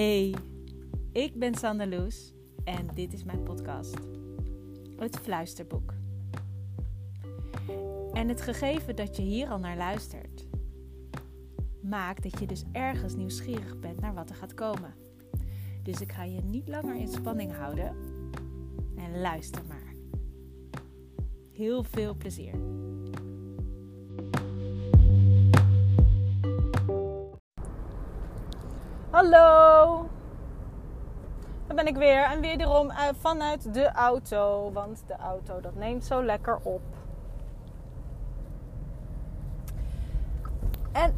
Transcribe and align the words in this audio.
Hey, 0.00 0.34
ik 1.12 1.38
ben 1.38 1.54
Sander 1.54 1.88
Loes 1.88 2.32
en 2.64 2.88
dit 2.94 3.12
is 3.12 3.24
mijn 3.24 3.42
podcast, 3.42 3.98
Het 4.96 5.16
Fluisterboek. 5.16 5.94
En 8.12 8.28
het 8.28 8.40
gegeven 8.40 8.96
dat 8.96 9.16
je 9.16 9.22
hier 9.22 9.48
al 9.48 9.58
naar 9.58 9.76
luistert, 9.76 10.46
maakt 11.82 12.22
dat 12.22 12.38
je 12.38 12.46
dus 12.46 12.64
ergens 12.72 13.14
nieuwsgierig 13.14 13.78
bent 13.78 14.00
naar 14.00 14.14
wat 14.14 14.30
er 14.30 14.36
gaat 14.36 14.54
komen. 14.54 14.94
Dus 15.82 16.00
ik 16.00 16.12
ga 16.12 16.24
je 16.24 16.40
niet 16.40 16.68
langer 16.68 16.96
in 16.96 17.08
spanning 17.08 17.52
houden 17.52 17.96
en 18.96 19.20
luister 19.20 19.62
maar. 19.68 19.94
Heel 21.52 21.82
veel 21.82 22.14
plezier. 22.14 22.69
Hallo! 29.30 30.08
Daar 31.66 31.76
ben 31.76 31.86
ik 31.86 31.96
weer. 31.96 32.22
En 32.22 32.40
wederom 32.40 32.90
uh, 32.90 32.96
vanuit 33.20 33.74
de 33.74 33.92
auto. 33.92 34.70
Want 34.72 35.02
de 35.06 35.16
auto 35.16 35.60
dat 35.60 35.74
neemt 35.74 36.04
zo 36.04 36.24
lekker 36.24 36.58
op. 36.62 36.80
En 40.92 41.14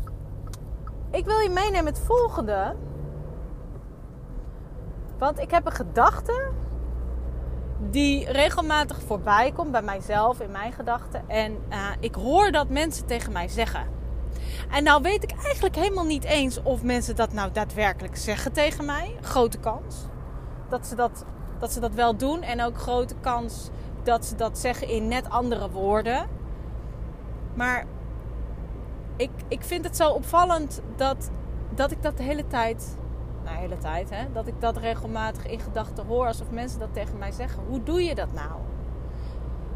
ik 1.10 1.24
wil 1.24 1.38
je 1.38 1.50
meenemen 1.50 1.86
het 1.86 1.98
volgende. 1.98 2.76
Want 5.18 5.38
ik 5.38 5.50
heb 5.50 5.66
een 5.66 5.72
gedachte 5.72 6.50
die 7.90 8.30
regelmatig 8.32 9.02
voorbij 9.02 9.52
komt 9.52 9.70
bij 9.70 9.82
mijzelf, 9.82 10.40
in 10.40 10.50
mijn 10.50 10.72
gedachten. 10.72 11.28
En 11.28 11.52
uh, 11.70 11.88
ik 12.00 12.14
hoor 12.14 12.50
dat 12.50 12.68
mensen 12.68 13.06
tegen 13.06 13.32
mij 13.32 13.48
zeggen. 13.48 14.01
En 14.70 14.84
nou 14.84 15.02
weet 15.02 15.22
ik 15.22 15.32
eigenlijk 15.44 15.76
helemaal 15.76 16.04
niet 16.04 16.24
eens 16.24 16.62
of 16.62 16.82
mensen 16.82 17.16
dat 17.16 17.32
nou 17.32 17.52
daadwerkelijk 17.52 18.16
zeggen 18.16 18.52
tegen 18.52 18.84
mij. 18.84 19.16
Grote 19.20 19.58
kans 19.58 19.96
dat 20.72 20.86
ze 20.86 20.94
dat, 20.94 21.24
dat, 21.58 21.72
ze 21.72 21.80
dat 21.80 21.94
wel 21.94 22.16
doen. 22.16 22.42
En 22.42 22.62
ook 22.62 22.78
grote 22.78 23.14
kans 23.20 23.70
dat 24.02 24.24
ze 24.24 24.36
dat 24.36 24.58
zeggen 24.58 24.88
in 24.88 25.08
net 25.08 25.30
andere 25.30 25.70
woorden. 25.70 26.28
Maar 27.54 27.86
ik, 29.16 29.30
ik 29.48 29.62
vind 29.62 29.84
het 29.84 29.96
zo 29.96 30.10
opvallend 30.10 30.80
dat, 30.96 31.30
dat 31.74 31.90
ik 31.90 32.02
dat 32.02 32.16
de 32.16 32.22
hele 32.22 32.46
tijd. 32.46 32.96
Nou, 33.44 33.56
de 33.56 33.60
hele 33.60 33.78
tijd, 33.78 34.10
hè? 34.10 34.32
Dat 34.32 34.46
ik 34.46 34.60
dat 34.60 34.76
regelmatig 34.76 35.46
in 35.46 35.60
gedachten 35.60 36.06
hoor 36.06 36.26
alsof 36.26 36.50
mensen 36.50 36.78
dat 36.78 36.94
tegen 36.94 37.18
mij 37.18 37.32
zeggen. 37.32 37.62
Hoe 37.68 37.82
doe 37.82 38.02
je 38.02 38.14
dat 38.14 38.32
nou? 38.32 38.60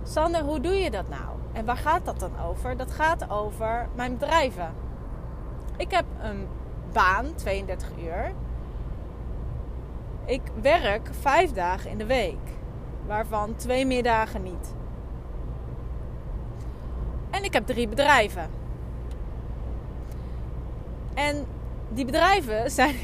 Sander, 0.02 0.42
hoe 0.42 0.60
doe 0.60 0.74
je 0.74 0.91
dat 0.91 1.08
nou? 1.08 1.35
En 1.56 1.64
waar 1.64 1.76
gaat 1.76 2.04
dat 2.04 2.20
dan 2.20 2.38
over? 2.38 2.76
Dat 2.76 2.92
gaat 2.92 3.30
over 3.30 3.88
mijn 3.94 4.18
bedrijven. 4.18 4.74
Ik 5.76 5.90
heb 5.90 6.04
een 6.20 6.46
baan, 6.92 7.34
32 7.34 7.90
uur. 8.02 8.32
Ik 10.24 10.40
werk 10.62 11.08
vijf 11.20 11.52
dagen 11.52 11.90
in 11.90 11.98
de 11.98 12.06
week, 12.06 12.38
waarvan 13.06 13.56
twee 13.56 13.86
middagen 13.86 14.42
niet. 14.42 14.74
En 17.30 17.44
ik 17.44 17.52
heb 17.52 17.66
drie 17.66 17.88
bedrijven. 17.88 18.50
En 21.14 21.46
die 21.88 22.04
bedrijven 22.04 22.70
zijn 22.80 22.94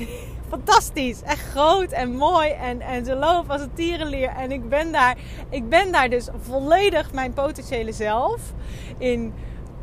fantastisch. 0.52 1.22
Echt 1.22 1.48
groot 1.50 1.90
en 1.90 2.14
mooi. 2.14 2.50
En, 2.50 2.80
en 2.80 3.04
ze 3.04 3.14
lopen 3.14 3.50
als 3.50 3.60
een 3.60 3.74
tierenlier. 3.74 4.28
En 4.28 4.52
ik 4.52 4.68
ben, 4.68 4.92
daar, 4.92 5.16
ik 5.48 5.68
ben 5.68 5.92
daar 5.92 6.08
dus 6.08 6.28
volledig 6.40 7.12
mijn 7.12 7.32
potentiële 7.32 7.92
zelf. 7.92 8.40
In 8.98 9.34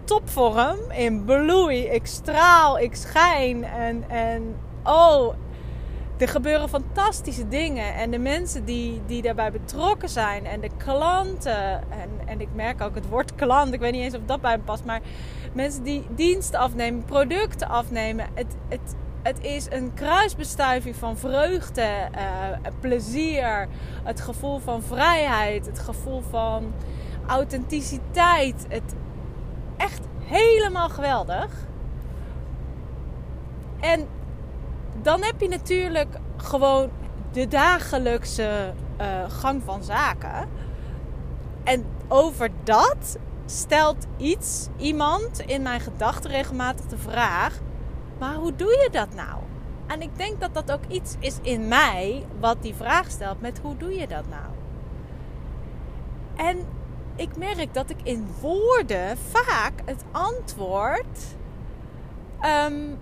topvorm. 0.04 0.78
In 0.92 1.24
bloei. 1.26 1.86
Ik 1.86 2.06
straal. 2.06 2.80
Ik 2.80 2.96
schijn. 2.96 3.64
En, 3.64 4.04
en 4.10 4.56
oh, 4.84 5.34
er 6.18 6.28
gebeuren 6.28 6.70
fantastische 6.70 7.48
dingen. 7.48 7.94
En 7.94 8.12
de 8.12 8.20
mensen 8.20 8.66
die, 8.66 9.02
die 9.06 9.22
daarbij 9.22 9.52
betrokken 9.52 10.10
zijn. 10.10 10.46
En 10.46 10.62
de 10.62 10.70
klanten. 10.78 11.84
En, 11.90 12.10
en 12.26 12.42
ik 12.42 12.50
merk 12.54 12.82
ook 12.82 12.96
het 12.96 13.10
woord 13.10 13.36
klant. 13.36 13.74
Ik 13.74 13.80
weet 13.80 13.92
niet 13.92 14.04
eens 14.04 14.16
of 14.16 14.26
dat 14.26 14.42
bij 14.42 14.58
me 14.58 14.64
past. 14.64 14.86
Maar 14.86 15.02
mensen 15.54 15.84
die 15.84 16.06
diensten 16.10 16.60
afnemen. 16.60 17.04
Producten 17.04 17.70
afnemen. 17.70 18.26
Het, 18.34 18.56
het, 18.68 18.96
het 19.22 19.44
is 19.44 19.68
een 19.70 19.94
kruisbestuiving 19.94 20.96
van 20.96 21.18
vreugde, 21.18 22.10
uh, 22.16 22.72
plezier, 22.80 23.68
het 24.04 24.22
gevoel 24.22 24.60
van 24.60 24.82
vrijheid, 24.82 25.66
het 25.66 25.80
gevoel 25.80 26.22
van 26.30 26.74
authenticiteit. 27.28 28.66
Het 28.70 28.96
echt 29.78 30.02
helemaal 30.24 30.90
geweldig. 30.90 31.68
En 33.80 34.08
dan 35.02 35.24
heb 35.24 35.42
je 35.42 35.48
natuurlijk 35.48 36.16
gewoon 36.38 36.90
de 37.32 37.48
dagelijkse 37.48 38.74
uh, 39.02 39.08
gang 39.28 39.62
van 39.64 39.84
zaken. 39.84 40.50
En 41.64 41.86
over 42.08 42.50
dat 42.64 43.18
stelt 43.46 44.06
iets, 44.18 44.68
iemand 44.78 45.40
in 45.40 45.62
mijn 45.62 45.80
gedachten 45.80 46.32
regelmatig 46.32 46.86
de 46.86 46.98
vraag: 46.98 47.60
maar 48.20 48.36
hoe 48.36 48.56
doe 48.56 48.70
je 48.70 48.90
dat 48.92 49.14
nou? 49.16 49.44
En 49.88 50.02
ik 50.02 50.18
denk 50.18 50.40
dat 50.40 50.54
dat 50.54 50.72
ook 50.72 50.86
iets 50.88 51.16
is 51.20 51.38
in 51.42 51.68
mij 51.68 52.26
wat 52.40 52.62
die 52.62 52.76
vraag 52.76 53.12
stelt 53.12 53.42
met 53.42 53.60
hoe 53.60 53.78
doe 53.78 53.94
je 53.94 54.08
dat 54.08 54.28
nou? 54.30 54.52
En 56.36 56.58
ik 57.16 57.38
merk 57.38 57.74
dat 57.74 57.90
ik 57.90 58.02
in 58.04 58.28
woorden 58.42 59.18
vaak 59.18 59.74
het 59.86 60.04
antwoord. 60.12 61.20
Um, 62.42 62.98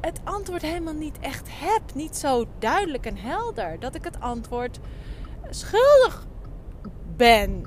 het 0.00 0.20
antwoord 0.24 0.62
helemaal 0.62 0.94
niet 0.94 1.18
echt 1.20 1.48
heb. 1.50 1.82
Niet 1.94 2.16
zo 2.16 2.44
duidelijk 2.58 3.06
en 3.06 3.16
helder. 3.16 3.80
Dat 3.80 3.94
ik 3.94 4.04
het 4.04 4.20
antwoord 4.20 4.78
schuldig 5.50 6.26
ben. 7.16 7.64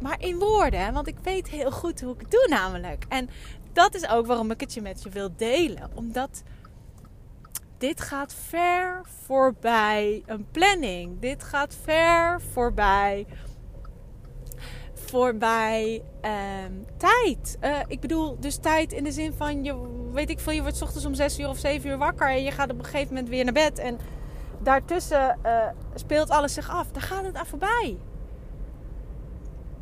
Maar 0.00 0.20
in 0.20 0.38
woorden, 0.38 0.92
want 0.92 1.06
ik 1.06 1.16
weet 1.22 1.48
heel 1.48 1.70
goed 1.70 2.00
hoe 2.00 2.14
ik 2.14 2.20
het 2.20 2.30
doe 2.30 2.46
namelijk. 2.50 3.04
En 3.08 3.28
dat 3.72 3.94
is 3.94 4.08
ook 4.08 4.26
waarom 4.26 4.50
ik 4.50 4.60
het 4.60 4.74
je 4.74 4.80
met 4.80 5.02
je 5.02 5.10
wil 5.10 5.30
delen. 5.36 5.90
Omdat 5.94 6.42
dit 7.78 8.00
gaat 8.00 8.34
ver 8.34 9.00
voorbij 9.04 10.22
een 10.26 10.46
planning. 10.50 11.20
Dit 11.20 11.44
gaat 11.44 11.76
ver 11.82 12.40
voorbij, 12.52 13.26
voorbij 14.94 16.02
ehm, 16.20 16.72
tijd. 16.96 17.58
Uh, 17.60 17.78
ik 17.86 18.00
bedoel, 18.00 18.40
dus 18.40 18.56
tijd 18.56 18.92
in 18.92 19.04
de 19.04 19.12
zin 19.12 19.32
van, 19.32 19.64
je, 19.64 19.76
weet 20.12 20.30
ik 20.30 20.40
veel, 20.40 20.52
je 20.52 20.62
wordt 20.62 20.82
ochtends 20.82 21.06
om 21.06 21.14
6 21.14 21.38
uur 21.38 21.48
of 21.48 21.58
7 21.58 21.90
uur 21.90 21.98
wakker 21.98 22.30
en 22.30 22.42
je 22.42 22.50
gaat 22.50 22.70
op 22.70 22.78
een 22.78 22.84
gegeven 22.84 23.08
moment 23.08 23.28
weer 23.28 23.44
naar 23.44 23.52
bed. 23.52 23.78
En 23.78 23.98
daartussen 24.62 25.38
uh, 25.46 25.68
speelt 25.94 26.30
alles 26.30 26.54
zich 26.54 26.70
af. 26.70 26.90
Daar 26.90 27.02
gaat 27.02 27.24
het 27.24 27.36
aan 27.36 27.46
voorbij. 27.46 27.98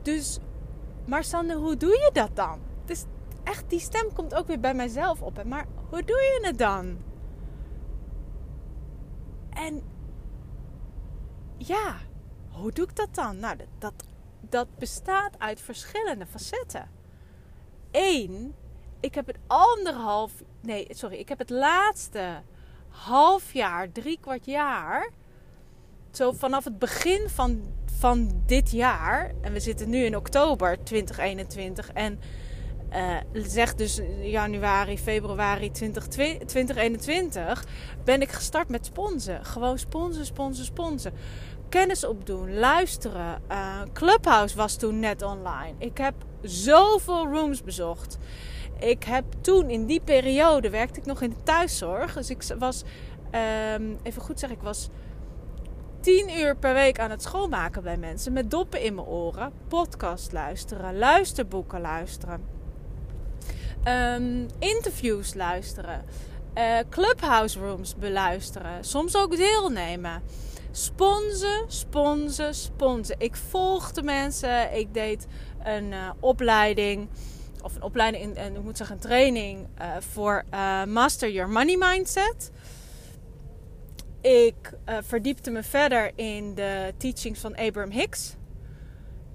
Dus, 0.03 0.39
maar 1.05 1.25
Sander, 1.25 1.57
hoe 1.57 1.77
doe 1.77 1.91
je 1.91 2.11
dat 2.13 2.31
dan? 2.35 2.59
Dus 2.85 3.05
echt, 3.47 3.71
die 3.71 3.81
stem 3.81 4.13
komt 4.13 4.35
ook 4.35 4.47
weer 4.47 4.61
bij 4.61 4.75
mijzelf 4.75 5.23
op. 5.23 5.45
Maar 5.45 5.67
hoe 5.91 6.05
doe 6.05 6.17
je 6.17 6.47
het 6.47 6.59
dan? 6.59 6.99
En 9.51 9.83
ja, 11.57 11.97
hoe 12.51 12.73
doe 12.73 12.85
ik 12.85 12.97
dat 12.97 13.15
dan? 13.15 13.39
Nou, 13.39 13.57
dat, 13.57 13.67
dat, 13.79 14.05
dat 14.41 14.79
bestaat 14.79 15.39
uit 15.39 15.61
verschillende 15.61 16.27
facetten. 16.27 16.91
Eén, 17.91 18.55
ik 19.01 19.15
heb 19.15 19.27
het 19.27 19.39
anderhalf, 19.47 20.33
nee, 20.61 20.87
sorry, 20.91 21.17
ik 21.17 21.29
heb 21.29 21.39
het 21.39 21.51
laatste 21.51 22.43
half 22.89 23.53
jaar, 23.53 23.93
drie 23.93 24.19
kwart 24.21 24.45
jaar, 24.45 25.11
zo 26.11 26.33
vanaf 26.33 26.65
het 26.65 26.79
begin 26.79 27.29
van, 27.29 27.75
van 27.99 28.43
dit 28.47 28.71
jaar, 28.71 29.35
en 29.41 29.53
we 29.53 29.61
zitten 29.61 29.91
nu 29.91 30.05
in 30.05 30.17
oktober 30.17 30.85
2021 30.85 31.93
en 31.93 32.21
uh, 32.97 33.17
zeg 33.33 33.75
dus 33.75 34.01
januari, 34.21 34.99
februari 34.99 35.71
2021, 35.71 37.65
ben 38.05 38.21
ik 38.21 38.31
gestart 38.31 38.69
met 38.69 38.87
sponsen. 38.87 39.45
Gewoon 39.45 39.79
sponsen, 39.79 40.27
sponsen, 40.27 40.65
sponsen. 40.65 41.13
Kennis 41.69 42.05
opdoen, 42.05 42.59
luisteren. 42.59 43.43
Uh, 43.51 43.81
Clubhouse 43.93 44.57
was 44.57 44.77
toen 44.77 45.01
net 45.01 45.23
online. 45.23 45.75
Ik 45.79 45.99
heb 45.99 46.15
zoveel 46.43 47.27
rooms 47.27 47.63
bezocht. 47.63 48.19
Ik 48.79 49.05
heb 49.05 49.25
toen 49.41 49.71
in 49.71 49.87
die 49.87 50.01
periode 50.01 50.71
werkte 50.71 51.01
ik 51.01 51.07
nog 51.07 51.23
in 51.23 51.31
de 51.31 51.43
thuiszorg. 51.43 52.15
Dus 52.15 52.31
ik 52.31 52.43
was, 52.59 52.83
um, 53.75 53.99
even 54.03 54.23
goed 54.23 54.39
zeggen, 54.39 54.59
ik 54.59 54.65
was 54.65 54.89
tien 56.01 56.39
uur 56.39 56.57
per 56.57 56.75
week 56.75 56.99
aan 56.99 57.11
het 57.11 57.23
schoonmaken 57.23 57.83
bij 57.83 57.97
mensen. 57.97 58.33
Met 58.33 58.51
doppen 58.51 58.83
in 58.83 58.95
mijn 58.95 59.07
oren. 59.07 59.53
Podcast 59.69 60.33
luisteren, 60.33 60.99
luisterboeken 60.99 61.81
luisteren 61.81 62.56
um, 63.89 64.47
interviews 64.59 65.35
luisteren, 65.35 66.05
uh, 66.55 66.79
clubhouse 66.91 67.59
rooms 67.59 67.97
beluisteren, 67.97 68.85
soms 68.85 69.17
ook 69.17 69.37
deelnemen. 69.37 70.23
Sponsen, 70.71 71.65
sponsen, 71.67 72.55
sponsen. 72.55 73.17
Ik 73.19 73.37
volgde 73.37 74.03
mensen, 74.03 74.77
ik 74.77 74.95
deed 74.95 75.27
een 75.65 75.93
uh, 75.93 76.11
opleiding 76.21 77.09
of 77.63 77.75
een 77.75 77.83
opleiding 77.83 78.25
in, 78.25 78.37
en 78.37 78.55
ik 78.55 78.63
moet 78.63 78.77
zeggen 78.77 78.97
een 78.97 79.03
training 79.03 79.69
voor 79.99 80.45
Master 80.87 81.31
Your 81.31 81.51
Money 81.51 81.77
Mindset. 81.77 82.51
Ik 84.21 84.73
verdiepte 84.87 85.51
me 85.51 85.63
verder 85.63 86.13
in 86.15 86.55
de 86.55 86.95
teachings 86.97 87.41
van 87.41 87.57
Abraham 87.57 87.91
Hicks. 87.91 88.35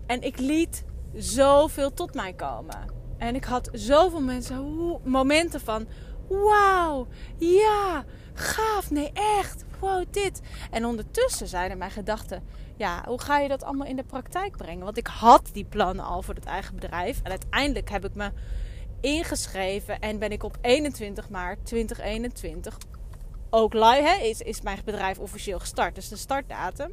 En 0.05 0.21
ik 0.21 0.39
liet 0.39 0.83
zoveel 1.13 1.93
tot 1.93 2.13
mij 2.13 2.33
komen. 2.33 3.00
En 3.21 3.35
ik 3.35 3.43
had 3.43 3.69
zoveel 3.71 4.21
mensen, 4.21 4.65
momenten 5.03 5.61
van: 5.61 5.87
wauw, 6.27 7.07
ja, 7.37 8.05
gaaf, 8.33 8.91
nee, 8.91 9.11
echt, 9.13 9.63
wow, 9.79 10.05
dit. 10.11 10.41
En 10.71 10.85
ondertussen 10.85 11.47
zijn 11.47 11.71
er 11.71 11.77
mijn 11.77 11.91
gedachten: 11.91 12.43
ja, 12.75 13.03
hoe 13.07 13.21
ga 13.21 13.39
je 13.39 13.47
dat 13.47 13.63
allemaal 13.63 13.87
in 13.87 13.95
de 13.95 14.03
praktijk 14.03 14.57
brengen? 14.57 14.83
Want 14.83 14.97
ik 14.97 15.07
had 15.07 15.49
die 15.53 15.65
plannen 15.65 16.05
al 16.05 16.21
voor 16.21 16.33
het 16.33 16.45
eigen 16.45 16.75
bedrijf. 16.75 17.19
En 17.23 17.29
uiteindelijk 17.29 17.89
heb 17.89 18.05
ik 18.05 18.13
me 18.13 18.31
ingeschreven 19.01 19.99
en 19.99 20.19
ben 20.19 20.31
ik 20.31 20.43
op 20.43 20.57
21 20.61 21.29
maart 21.29 21.65
2021 21.65 22.77
ook 23.49 23.73
live. 23.73 24.03
Hè, 24.03 24.25
is, 24.25 24.41
is 24.41 24.61
mijn 24.61 24.79
bedrijf 24.85 25.19
officieel 25.19 25.59
gestart. 25.59 25.95
Dus 25.95 26.07
de 26.07 26.15
startdatum. 26.15 26.91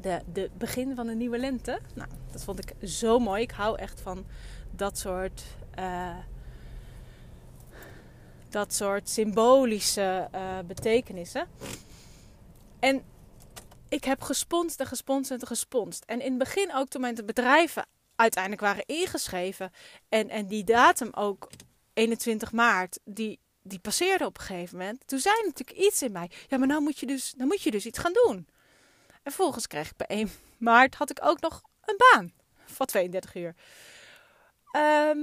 De, 0.00 0.20
de 0.32 0.50
begin 0.58 0.94
van 0.94 1.06
de 1.06 1.14
nieuwe 1.14 1.38
lente. 1.38 1.78
Nou, 1.94 2.08
dat 2.32 2.44
vond 2.44 2.58
ik 2.58 2.88
zo 2.88 3.18
mooi. 3.18 3.42
Ik 3.42 3.50
hou 3.50 3.78
echt 3.78 4.00
van 4.00 4.26
dat 4.70 4.98
soort. 4.98 5.42
Uh, 5.78 6.16
dat 8.48 8.74
soort 8.74 9.08
symbolische 9.08 10.28
uh, 10.34 10.58
betekenissen. 10.66 11.46
En 12.78 13.02
ik 13.88 14.04
heb 14.04 14.22
gesponst 14.22 14.80
en 14.80 14.86
gesponst 14.86 15.30
en 15.30 15.46
gesponst. 15.46 16.04
En 16.06 16.20
in 16.20 16.28
het 16.28 16.38
begin 16.38 16.74
ook 16.74 16.88
toen 16.88 17.00
mijn 17.00 17.18
bedrijven 17.24 17.86
uiteindelijk 18.16 18.62
waren 18.62 18.86
ingeschreven. 18.86 19.72
En, 20.08 20.28
en 20.28 20.46
die 20.46 20.64
datum 20.64 21.08
ook 21.12 21.48
21 21.94 22.52
maart, 22.52 22.98
die, 23.04 23.38
die 23.62 23.78
passeerde 23.78 24.26
op 24.26 24.38
een 24.38 24.44
gegeven 24.44 24.78
moment. 24.78 25.02
Toen 25.06 25.18
zei 25.18 25.34
natuurlijk 25.44 25.78
iets 25.78 26.02
in 26.02 26.12
mij. 26.12 26.30
Ja, 26.48 26.58
maar 26.58 26.68
nou 26.68 26.82
moet 26.82 26.98
je 26.98 27.06
dus, 27.06 27.34
nou 27.36 27.48
moet 27.48 27.62
je 27.62 27.70
dus 27.70 27.86
iets 27.86 27.98
gaan 27.98 28.12
doen. 28.12 28.48
En 29.28 29.34
vervolgens 29.34 29.66
kreeg 29.66 29.90
ik 29.90 29.96
bij 29.96 30.06
1 30.06 30.30
maart 30.58 30.94
had 30.94 31.10
ik 31.10 31.18
ook 31.22 31.40
nog 31.40 31.62
een 31.84 31.96
baan 31.96 32.32
van 32.66 32.86
32 32.86 33.34
uur. 33.34 33.54
Ehm, 34.70 35.18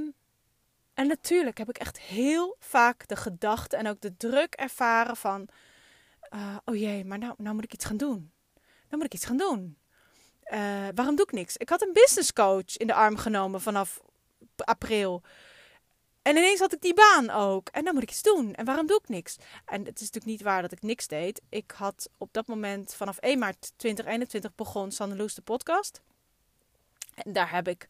en 0.93 1.07
natuurlijk 1.07 1.57
heb 1.57 1.69
ik 1.69 1.77
echt 1.77 1.99
heel 1.99 2.55
vaak 2.59 3.07
de 3.07 3.15
gedachte 3.15 3.77
en 3.77 3.87
ook 3.87 4.01
de 4.01 4.17
druk 4.17 4.53
ervaren 4.53 5.15
van... 5.15 5.47
Uh, 6.33 6.57
oh 6.65 6.75
jee, 6.75 7.05
maar 7.05 7.17
nou, 7.17 7.33
nou 7.37 7.55
moet 7.55 7.63
ik 7.63 7.73
iets 7.73 7.85
gaan 7.85 7.97
doen. 7.97 8.31
Nou 8.55 8.97
moet 8.97 9.05
ik 9.05 9.13
iets 9.13 9.25
gaan 9.25 9.37
doen. 9.37 9.77
Uh, 10.53 10.87
waarom 10.95 11.15
doe 11.15 11.25
ik 11.25 11.31
niks? 11.31 11.57
Ik 11.57 11.69
had 11.69 11.81
een 11.81 11.93
business 11.93 12.33
coach 12.33 12.77
in 12.77 12.87
de 12.87 12.93
arm 12.93 13.17
genomen 13.17 13.61
vanaf 13.61 14.01
april. 14.55 15.23
En 16.25 16.38
ineens 16.38 16.60
had 16.60 16.74
ik 16.74 16.81
die 16.81 16.94
baan 16.94 17.30
ook. 17.30 17.69
En 17.69 17.83
dan 17.83 17.94
moet 17.94 18.04
ik 18.04 18.10
iets 18.10 18.22
doen. 18.22 18.54
En 18.54 18.66
waarom 18.66 18.88
doe 18.88 19.00
ik 19.04 19.10
niks? 19.10 19.38
En 19.66 19.86
het 19.86 19.95
is 19.95 20.06
natuurlijk 20.06 20.25
niet 20.25 20.42
waar 20.42 20.62
dat 20.62 20.72
ik 20.72 20.81
niks 20.81 21.07
deed. 21.07 21.42
Ik 21.50 21.72
had 21.77 22.10
op 22.18 22.30
dat 22.31 22.48
moment 22.48 22.94
vanaf 22.95 23.18
1 23.18 23.39
maart 23.39 23.72
2021 23.75 24.56
begon 24.56 24.92
Sandeloes 24.92 25.36
de 25.36 25.42
podcast. 25.42 26.01
En 27.13 27.33
daar 27.33 27.51
heb 27.51 27.68
ik, 27.68 27.88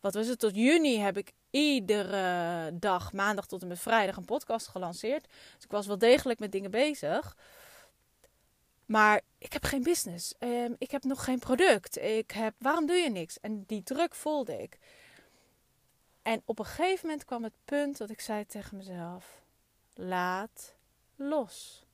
wat 0.00 0.14
was 0.14 0.26
het, 0.26 0.38
tot 0.38 0.54
juni 0.54 0.98
heb 0.98 1.16
ik 1.16 1.32
iedere 1.50 2.70
dag, 2.78 3.12
maandag 3.12 3.46
tot 3.46 3.62
en 3.62 3.68
met 3.68 3.80
vrijdag, 3.80 4.16
een 4.16 4.24
podcast 4.24 4.66
gelanceerd. 4.66 5.26
Dus 5.54 5.64
ik 5.64 5.70
was 5.70 5.86
wel 5.86 5.98
degelijk 5.98 6.38
met 6.38 6.52
dingen 6.52 6.70
bezig. 6.70 7.36
Maar 8.86 9.20
ik 9.38 9.52
heb 9.52 9.64
geen 9.64 9.82
business. 9.82 10.34
Ehm, 10.38 10.72
ik 10.78 10.90
heb 10.90 11.04
nog 11.04 11.24
geen 11.24 11.38
product. 11.38 11.98
Ik 11.98 12.30
heb, 12.30 12.54
waarom 12.58 12.86
doe 12.86 12.96
je 12.96 13.10
niks? 13.10 13.40
En 13.40 13.64
die 13.66 13.82
druk 13.82 14.14
voelde 14.14 14.62
ik. 14.62 14.78
En 16.24 16.42
op 16.44 16.58
een 16.58 16.64
gegeven 16.64 17.06
moment 17.06 17.24
kwam 17.24 17.42
het 17.42 17.54
punt 17.64 17.96
dat 17.96 18.10
ik 18.10 18.20
zei 18.20 18.46
tegen 18.46 18.76
mezelf: 18.76 19.42
laat 19.94 20.74
los. 21.16 21.84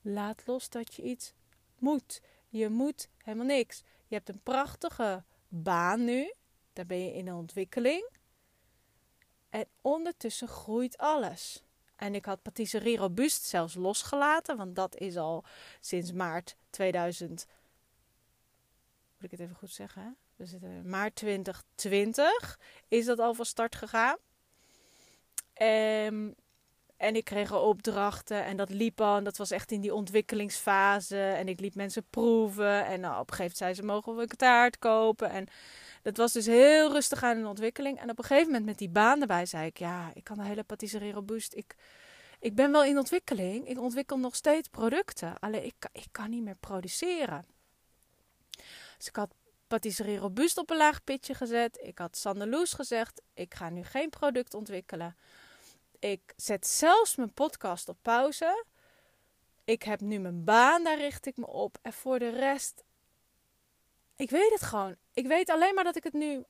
Laat 0.00 0.46
los 0.46 0.68
dat 0.68 0.94
je 0.94 1.02
iets 1.02 1.32
moet. 1.78 2.20
Je 2.48 2.68
moet 2.68 3.08
helemaal 3.22 3.46
niks. 3.46 3.82
Je 4.06 4.14
hebt 4.14 4.28
een 4.28 4.42
prachtige 4.42 5.24
baan 5.48 6.04
nu. 6.04 6.32
Daar 6.72 6.86
ben 6.86 7.04
je 7.04 7.12
in 7.12 7.26
een 7.26 7.34
ontwikkeling. 7.34 8.08
En 9.50 9.66
ondertussen 9.80 10.48
groeit 10.48 10.98
alles. 10.98 11.62
En 11.96 12.14
ik 12.14 12.24
had 12.24 12.42
patisserie 12.42 12.96
robuust 12.96 13.42
zelfs 13.42 13.74
losgelaten, 13.74 14.56
want 14.56 14.76
dat 14.76 14.96
is 14.96 15.16
al 15.16 15.44
sinds 15.80 16.12
maart 16.12 16.56
2000. 16.70 17.46
Moet 19.16 19.24
ik 19.24 19.30
het 19.30 19.40
even 19.40 19.56
goed 19.56 19.70
zeggen? 19.70 20.02
Hè? 20.02 20.08
We 20.36 20.46
zitten 20.46 20.88
maart 20.88 21.14
2020 21.14 22.58
is 22.88 23.04
dat 23.04 23.18
al 23.18 23.34
van 23.34 23.44
start 23.44 23.74
gegaan. 23.74 24.16
Um, 25.62 26.34
en 26.96 27.16
ik 27.16 27.24
kreeg 27.24 27.52
opdrachten 27.52 28.44
en 28.44 28.56
dat 28.56 28.70
liep 28.70 29.00
al. 29.00 29.16
En 29.16 29.24
dat 29.24 29.36
was 29.36 29.50
echt 29.50 29.70
in 29.70 29.80
die 29.80 29.94
ontwikkelingsfase. 29.94 31.18
En 31.18 31.48
ik 31.48 31.60
liet 31.60 31.74
mensen 31.74 32.06
proeven. 32.10 32.84
En 32.86 33.00
nou, 33.00 33.20
op 33.20 33.30
een 33.30 33.36
gegeven 33.36 33.56
moment 33.56 33.56
zei 33.56 33.74
ze, 33.74 33.82
mogen 33.82 34.16
we 34.16 34.22
een 34.22 34.36
taart 34.36 34.78
kopen? 34.78 35.30
En 35.30 35.46
dat 36.02 36.16
was 36.16 36.32
dus 36.32 36.46
heel 36.46 36.92
rustig 36.92 37.22
aan 37.22 37.40
de 37.40 37.48
ontwikkeling. 37.48 38.00
En 38.00 38.10
op 38.10 38.18
een 38.18 38.24
gegeven 38.24 38.46
moment 38.46 38.64
met 38.64 38.78
die 38.78 38.88
baan 38.88 39.20
erbij 39.20 39.46
zei 39.46 39.66
ik... 39.66 39.78
Ja, 39.78 40.10
ik 40.14 40.24
kan 40.24 40.36
de 40.36 40.44
hele 40.44 40.62
patisserie 40.62 41.12
robuust. 41.12 41.54
Ik, 41.54 41.74
ik 42.40 42.54
ben 42.54 42.72
wel 42.72 42.84
in 42.84 42.98
ontwikkeling. 42.98 43.68
Ik 43.68 43.80
ontwikkel 43.80 44.18
nog 44.18 44.34
steeds 44.34 44.68
producten. 44.68 45.38
Alleen 45.38 45.64
ik, 45.64 45.88
ik 45.92 46.08
kan 46.10 46.30
niet 46.30 46.42
meer 46.42 46.56
produceren. 46.60 47.46
Dus 48.96 49.08
ik 49.08 49.16
had 49.16 49.34
patisserie 49.66 50.18
robuust 50.18 50.58
op 50.58 50.70
een 50.70 50.76
laag 50.76 51.04
pitje 51.04 51.34
gezet. 51.34 51.78
Ik 51.82 51.98
had 51.98 52.16
Sandeloes 52.16 52.72
gezegd, 52.72 53.22
ik 53.34 53.54
ga 53.54 53.68
nu 53.68 53.84
geen 53.84 54.10
product 54.10 54.54
ontwikkelen. 54.54 55.16
Ik 55.98 56.32
zet 56.36 56.66
zelfs 56.66 57.16
mijn 57.16 57.32
podcast 57.32 57.88
op 57.88 57.96
pauze. 58.02 58.64
Ik 59.64 59.82
heb 59.82 60.00
nu 60.00 60.18
mijn 60.18 60.44
baan, 60.44 60.84
daar 60.84 60.98
richt 60.98 61.26
ik 61.26 61.36
me 61.36 61.46
op. 61.46 61.78
En 61.82 61.92
voor 61.92 62.18
de 62.18 62.28
rest, 62.28 62.84
ik 64.16 64.30
weet 64.30 64.52
het 64.52 64.62
gewoon. 64.62 64.96
Ik 65.12 65.26
weet 65.26 65.50
alleen 65.50 65.74
maar 65.74 65.84
dat 65.84 65.96
ik 65.96 66.04
het 66.04 66.12
nu 66.12 66.44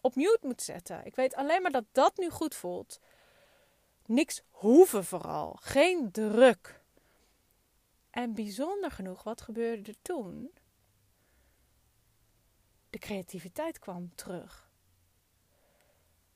op 0.00 0.14
mute 0.14 0.38
moet 0.40 0.62
zetten. 0.62 1.04
Ik 1.04 1.14
weet 1.14 1.34
alleen 1.34 1.62
maar 1.62 1.70
dat 1.70 1.84
dat 1.92 2.16
nu 2.16 2.30
goed 2.30 2.54
voelt. 2.54 3.00
Niks 4.06 4.42
hoeven 4.50 5.04
vooral. 5.04 5.58
Geen 5.60 6.10
druk. 6.10 6.80
En 8.10 8.34
bijzonder 8.34 8.90
genoeg, 8.90 9.22
wat 9.22 9.40
gebeurde 9.40 9.90
er 9.90 9.96
toen? 10.02 10.50
De 12.90 12.98
creativiteit 12.98 13.78
kwam 13.78 14.14
terug. 14.14 14.70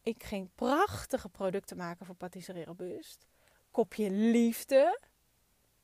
Ik 0.03 0.23
ging 0.23 0.49
prachtige 0.55 1.29
producten 1.29 1.77
maken 1.77 2.07
voor 2.07 2.15
Patisserie 2.15 2.65
Robuust. 2.65 3.27
Kopje 3.71 4.11
liefde. 4.11 5.01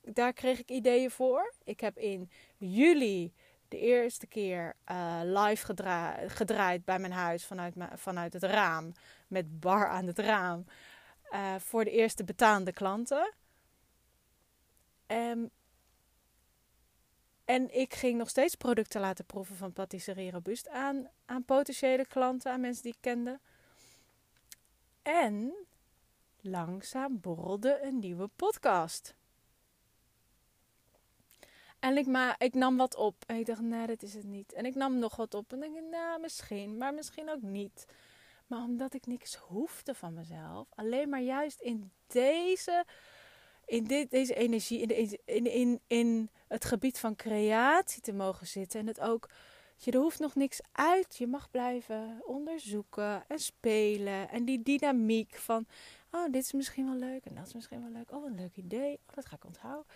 Daar 0.00 0.32
kreeg 0.32 0.58
ik 0.58 0.70
ideeën 0.70 1.10
voor. 1.10 1.54
Ik 1.64 1.80
heb 1.80 1.98
in 1.98 2.30
juli 2.56 3.34
de 3.68 3.78
eerste 3.78 4.26
keer 4.26 4.76
uh, 4.90 5.20
live 5.22 5.74
gedraaid 6.26 6.84
bij 6.84 6.98
mijn 6.98 7.12
huis 7.12 7.46
vanuit, 7.46 7.74
vanuit 7.94 8.32
het 8.32 8.42
raam. 8.42 8.92
Met 9.28 9.60
bar 9.60 9.88
aan 9.88 10.06
het 10.06 10.18
raam. 10.18 10.64
Uh, 11.30 11.54
voor 11.58 11.84
de 11.84 11.90
eerste 11.90 12.24
betaande 12.24 12.72
klanten. 12.72 13.34
Um, 15.06 15.50
en 17.50 17.74
ik 17.74 17.94
ging 17.94 18.18
nog 18.18 18.28
steeds 18.28 18.54
producten 18.54 19.00
laten 19.00 19.24
proeven 19.24 19.56
van 19.56 19.72
Patisserie 19.72 20.30
Robuust 20.30 20.68
aan, 20.68 21.08
aan 21.26 21.44
potentiële 21.44 22.06
klanten, 22.06 22.52
aan 22.52 22.60
mensen 22.60 22.82
die 22.82 22.92
ik 22.92 22.98
kende. 23.00 23.40
En 25.02 25.54
langzaam 26.40 27.20
borrelde 27.20 27.80
een 27.82 27.98
nieuwe 27.98 28.28
podcast. 28.36 29.14
En 31.78 31.96
ik, 31.96 32.06
maar, 32.06 32.34
ik 32.38 32.54
nam 32.54 32.76
wat 32.76 32.96
op. 32.96 33.14
En 33.26 33.36
ik 33.36 33.46
dacht, 33.46 33.60
nee, 33.60 33.86
dat 33.86 34.02
is 34.02 34.14
het 34.14 34.24
niet. 34.24 34.52
En 34.52 34.66
ik 34.66 34.74
nam 34.74 34.98
nog 34.98 35.16
wat 35.16 35.34
op. 35.34 35.52
En 35.52 35.62
ik 35.62 35.72
dacht, 35.72 35.90
nou, 35.90 36.20
misschien. 36.20 36.76
Maar 36.76 36.94
misschien 36.94 37.30
ook 37.30 37.42
niet. 37.42 37.86
Maar 38.46 38.62
omdat 38.62 38.94
ik 38.94 39.06
niks 39.06 39.34
hoefde 39.34 39.94
van 39.94 40.14
mezelf. 40.14 40.68
Alleen 40.74 41.08
maar 41.08 41.22
juist 41.22 41.60
in 41.60 41.90
deze... 42.06 42.84
In 43.64 43.84
dit, 43.84 44.10
deze 44.10 44.34
energie, 44.34 44.80
in, 44.80 45.16
in, 45.24 45.46
in, 45.46 45.80
in 45.86 46.30
het 46.50 46.64
gebied 46.64 46.98
van 46.98 47.16
creatie 47.16 48.02
te 48.02 48.12
mogen 48.12 48.46
zitten. 48.46 48.80
En 48.80 48.86
het 48.86 49.00
ook 49.00 49.28
je, 49.76 49.90
er 49.90 49.98
hoeft 49.98 50.18
nog 50.18 50.34
niks 50.34 50.60
uit. 50.72 51.16
Je 51.16 51.26
mag 51.26 51.50
blijven 51.50 52.22
onderzoeken 52.26 53.24
en 53.28 53.38
spelen. 53.38 54.28
En 54.28 54.44
die 54.44 54.62
dynamiek 54.62 55.36
van, 55.36 55.66
oh, 56.10 56.24
dit 56.24 56.44
is 56.44 56.52
misschien 56.52 56.84
wel 56.84 57.08
leuk 57.08 57.24
en 57.24 57.34
dat 57.34 57.46
is 57.46 57.54
misschien 57.54 57.80
wel 57.80 57.90
leuk. 57.90 58.12
Oh, 58.12 58.26
een 58.26 58.34
leuk 58.34 58.56
idee. 58.56 59.00
Oh, 59.06 59.14
dat 59.14 59.26
ga 59.26 59.36
ik 59.36 59.44
onthouden. 59.44 59.86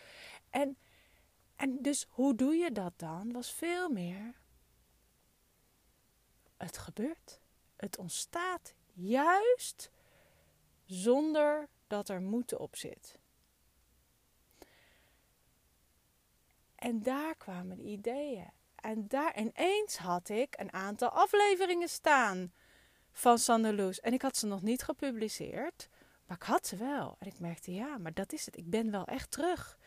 En, 0.51 0.77
en 1.57 1.83
dus 1.83 2.07
hoe 2.11 2.35
doe 2.35 2.55
je 2.55 2.73
dat 2.73 2.93
dan? 2.97 3.33
Was 3.33 3.53
veel 3.53 3.89
meer. 3.89 4.35
Het 6.57 6.79
gebeurt. 6.79 7.41
Het 7.77 7.99
ontstaat 7.99 8.75
juist 8.93 9.91
zonder 10.85 11.69
dat 11.87 12.09
er 12.09 12.23
moeten 12.23 12.61
op 12.61 12.77
zit. 12.77 13.19
En 16.85 17.03
daar 17.03 17.35
kwamen 17.37 17.87
ideeën. 17.89 18.51
En 18.75 19.05
daar 19.09 19.39
ineens 19.39 19.97
had 19.97 20.29
ik 20.29 20.55
een 20.59 20.73
aantal 20.73 21.09
afleveringen 21.09 21.89
staan 21.89 22.53
van 23.13 23.39
Sanderloes. 23.39 24.01
En 24.01 24.13
ik 24.13 24.23
had 24.23 24.37
ze 24.37 24.47
nog 24.47 24.63
niet 24.63 24.83
gepubliceerd. 24.83 25.89
Maar 26.27 26.37
ik 26.37 26.43
had 26.43 26.67
ze 26.67 26.77
wel. 26.77 27.17
En 27.19 27.27
ik 27.27 27.39
merkte, 27.39 27.75
ja, 27.75 27.99
maar 27.99 28.15
dat 28.15 28.33
is 28.33 28.47
het. 28.47 28.57
Ik 28.57 28.71
ben 28.71 28.91
wel 28.91 29.05
echt 29.05 29.31
terug. 29.31 29.79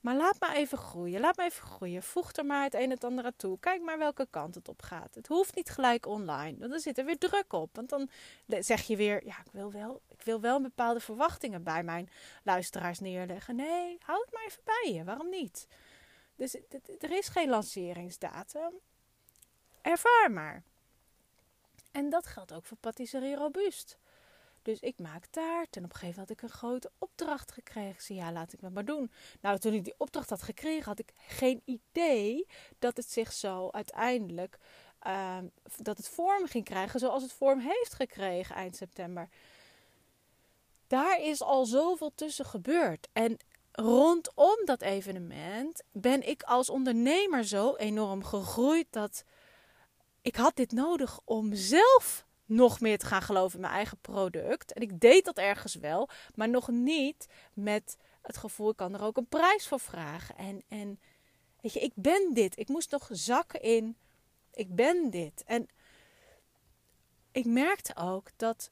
Maar 0.00 0.16
laat 0.16 0.40
me 0.40 0.54
even 0.54 0.78
groeien. 0.78 1.20
Laat 1.20 1.36
me 1.36 1.44
even 1.44 1.62
groeien. 1.62 2.02
Voeg 2.02 2.32
er 2.32 2.46
maar 2.46 2.62
het 2.62 2.74
een 2.74 2.80
en 2.80 2.90
het 2.90 3.04
ander 3.04 3.24
aan 3.24 3.36
toe. 3.36 3.58
Kijk 3.60 3.82
maar 3.82 3.98
welke 3.98 4.26
kant 4.30 4.54
het 4.54 4.68
op 4.68 4.82
gaat. 4.82 5.14
Het 5.14 5.26
hoeft 5.26 5.54
niet 5.54 5.70
gelijk 5.70 6.06
online. 6.06 6.58
Want 6.58 6.70
dan 6.70 6.80
zit 6.80 6.98
er 6.98 7.04
weer 7.04 7.18
druk 7.18 7.52
op. 7.52 7.76
Want 7.76 7.88
dan 7.88 8.08
zeg 8.46 8.82
je 8.82 8.96
weer: 8.96 9.24
ja, 9.26 9.38
ik 9.38 9.52
wil 9.52 9.72
wel, 9.72 10.02
ik 10.08 10.22
wil 10.22 10.40
wel 10.40 10.60
bepaalde 10.60 11.00
verwachtingen 11.00 11.62
bij 11.62 11.82
mijn 11.82 12.08
luisteraars 12.42 12.98
neerleggen. 12.98 13.56
Nee, 13.56 13.98
houd 14.00 14.24
het 14.24 14.34
maar 14.34 14.44
even 14.46 14.62
bij 14.64 14.92
je. 14.92 15.04
Waarom 15.04 15.28
niet? 15.28 15.66
Dus 16.40 16.54
er 16.98 17.10
is 17.10 17.28
geen 17.28 17.48
lanceringsdatum. 17.48 18.72
Ervaar 19.82 20.30
maar. 20.30 20.62
En 21.90 22.10
dat 22.10 22.26
geldt 22.26 22.52
ook 22.52 22.64
voor 22.64 22.76
Patisserie 22.76 23.36
Robuust. 23.36 23.98
Dus 24.62 24.80
ik 24.80 24.98
maak 24.98 25.26
taart. 25.26 25.76
En 25.76 25.84
op 25.84 25.90
een 25.90 25.96
gegeven 25.96 26.08
moment 26.08 26.16
had 26.16 26.30
ik 26.30 26.42
een 26.42 26.58
grote 26.58 26.90
opdracht 26.98 27.52
gekregen. 27.52 28.02
Zei, 28.02 28.18
ja, 28.18 28.32
laat 28.32 28.52
ik 28.52 28.60
me 28.60 28.70
maar 28.70 28.84
doen. 28.84 29.10
Nou, 29.40 29.58
toen 29.58 29.72
ik 29.72 29.84
die 29.84 29.94
opdracht 29.96 30.30
had 30.30 30.42
gekregen, 30.42 30.84
had 30.84 30.98
ik 30.98 31.12
geen 31.16 31.62
idee 31.64 32.46
dat 32.78 32.96
het 32.96 33.10
zich 33.10 33.32
zo 33.32 33.70
uiteindelijk... 33.70 34.58
Uh, 35.06 35.38
dat 35.76 35.96
het 35.96 36.08
vorm 36.08 36.46
ging 36.46 36.64
krijgen 36.64 37.00
zoals 37.00 37.22
het 37.22 37.32
vorm 37.32 37.58
heeft 37.58 37.94
gekregen 37.94 38.54
eind 38.54 38.76
september. 38.76 39.28
Daar 40.86 41.20
is 41.20 41.42
al 41.42 41.64
zoveel 41.66 42.12
tussen 42.14 42.44
gebeurd. 42.44 43.08
En 43.12 43.38
rondom 43.80 44.64
dat 44.64 44.82
evenement 44.82 45.82
ben 45.92 46.28
ik 46.28 46.42
als 46.42 46.70
ondernemer 46.70 47.44
zo 47.44 47.76
enorm 47.76 48.24
gegroeid 48.24 48.86
dat 48.90 49.24
ik 50.22 50.36
had 50.36 50.56
dit 50.56 50.72
nodig 50.72 51.20
om 51.24 51.54
zelf 51.54 52.26
nog 52.44 52.80
meer 52.80 52.98
te 52.98 53.06
gaan 53.06 53.22
geloven 53.22 53.54
in 53.54 53.60
mijn 53.60 53.72
eigen 53.72 53.98
product. 53.98 54.72
En 54.72 54.82
ik 54.82 55.00
deed 55.00 55.24
dat 55.24 55.38
ergens 55.38 55.74
wel, 55.74 56.08
maar 56.34 56.48
nog 56.48 56.68
niet 56.68 57.26
met 57.54 57.96
het 58.22 58.36
gevoel, 58.36 58.70
ik 58.70 58.76
kan 58.76 58.94
er 58.94 59.02
ook 59.02 59.16
een 59.16 59.28
prijs 59.28 59.68
voor 59.68 59.80
vragen. 59.80 60.36
En, 60.36 60.62
en 60.68 61.00
weet 61.60 61.72
je, 61.72 61.80
ik 61.80 61.92
ben 61.94 62.34
dit. 62.34 62.58
Ik 62.58 62.68
moest 62.68 62.90
nog 62.90 63.08
zakken 63.10 63.62
in, 63.62 63.96
ik 64.52 64.74
ben 64.74 65.10
dit. 65.10 65.42
En 65.44 65.68
ik 67.32 67.44
merkte 67.44 67.96
ook 67.96 68.28
dat 68.36 68.70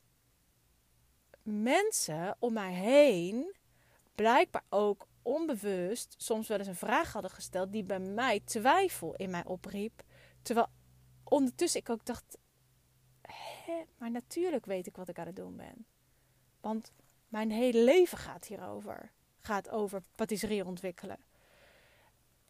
mensen 1.42 2.36
om 2.38 2.52
mij 2.52 2.72
heen 2.72 3.56
blijkbaar 4.18 4.64
ook 4.68 5.06
onbewust 5.22 6.14
soms 6.16 6.48
wel 6.48 6.58
eens 6.58 6.66
een 6.66 6.74
vraag 6.74 7.12
hadden 7.12 7.30
gesteld 7.30 7.72
die 7.72 7.84
bij 7.84 8.00
mij 8.00 8.40
twijfel 8.40 9.14
in 9.14 9.30
mij 9.30 9.44
opriep. 9.44 10.02
Terwijl 10.42 10.66
ondertussen 11.24 11.80
ik 11.80 11.90
ook 11.90 12.04
dacht, 12.04 12.38
maar 13.98 14.10
natuurlijk 14.10 14.66
weet 14.66 14.86
ik 14.86 14.96
wat 14.96 15.08
ik 15.08 15.18
aan 15.18 15.26
het 15.26 15.36
doen 15.36 15.56
ben. 15.56 15.86
Want 16.60 16.92
mijn 17.28 17.50
hele 17.50 17.84
leven 17.84 18.18
gaat 18.18 18.46
hierover. 18.46 19.12
Gaat 19.38 19.70
over 19.70 20.02
patisserie 20.14 20.64
ontwikkelen. 20.64 21.18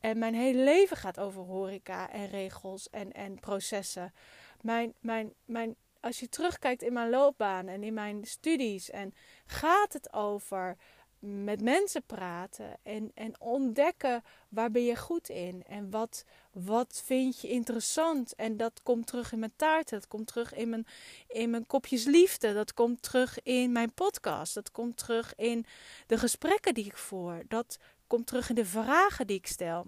En 0.00 0.18
mijn 0.18 0.34
hele 0.34 0.62
leven 0.62 0.96
gaat 0.96 1.20
over 1.20 1.42
horeca 1.42 2.10
en 2.10 2.26
regels 2.26 2.90
en, 2.90 3.12
en 3.12 3.40
processen. 3.40 4.12
Mijn, 4.60 4.94
mijn, 5.00 5.32
mijn, 5.44 5.76
als 6.00 6.20
je 6.20 6.28
terugkijkt 6.28 6.82
in 6.82 6.92
mijn 6.92 7.10
loopbaan 7.10 7.68
en 7.68 7.82
in 7.82 7.94
mijn 7.94 8.24
studies, 8.24 8.90
en 8.90 9.14
gaat 9.46 9.92
het 9.92 10.12
over 10.12 10.76
met 11.18 11.60
mensen 11.60 12.02
praten 12.02 12.76
en, 12.82 13.10
en 13.14 13.40
ontdekken 13.40 14.24
waar 14.48 14.70
ben 14.70 14.84
je 14.84 14.96
goed 14.96 15.28
in 15.28 15.64
en 15.66 15.90
wat, 15.90 16.24
wat 16.52 17.02
vind 17.04 17.40
je 17.40 17.48
interessant. 17.48 18.34
En 18.34 18.56
dat 18.56 18.82
komt 18.82 19.06
terug 19.06 19.32
in 19.32 19.38
mijn 19.38 19.56
taarten, 19.56 19.98
dat 19.98 20.08
komt 20.08 20.26
terug 20.26 20.54
in 20.54 20.68
mijn, 20.68 20.86
in 21.28 21.50
mijn 21.50 21.66
kopjes 21.66 22.04
liefde, 22.04 22.52
dat 22.52 22.74
komt 22.74 23.02
terug 23.02 23.42
in 23.42 23.72
mijn 23.72 23.92
podcast, 23.92 24.54
dat 24.54 24.70
komt 24.70 24.96
terug 24.96 25.34
in 25.34 25.66
de 26.06 26.18
gesprekken 26.18 26.74
die 26.74 26.84
ik 26.84 26.96
voer, 26.96 27.42
dat 27.48 27.78
komt 28.06 28.26
terug 28.26 28.48
in 28.48 28.54
de 28.54 28.64
vragen 28.64 29.26
die 29.26 29.36
ik 29.36 29.46
stel. 29.46 29.86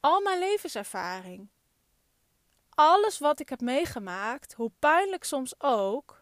Al 0.00 0.20
mijn 0.20 0.38
levenservaring, 0.38 1.48
alles 2.68 3.18
wat 3.18 3.40
ik 3.40 3.48
heb 3.48 3.60
meegemaakt, 3.60 4.52
hoe 4.52 4.70
pijnlijk 4.78 5.24
soms 5.24 5.54
ook, 5.58 6.19